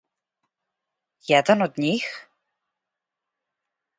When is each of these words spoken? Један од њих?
Један 1.31 1.61
од 1.67 1.77
њих? 1.85 2.09